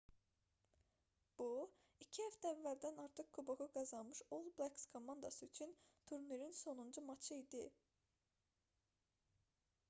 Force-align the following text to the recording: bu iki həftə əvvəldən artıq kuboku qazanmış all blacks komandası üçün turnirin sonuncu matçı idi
bu 1.41 1.49
iki 2.05 2.23
həftə 2.27 2.53
əvvəldən 2.55 2.97
artıq 3.03 3.29
kuboku 3.39 3.67
qazanmış 3.75 4.23
all 4.39 4.49
blacks 4.57 4.87
komandası 4.95 5.49
üçün 5.51 5.77
turnirin 6.09 6.57
sonuncu 6.63 7.05
matçı 7.11 7.33
idi 7.39 7.63